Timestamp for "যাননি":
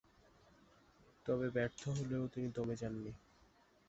2.75-3.11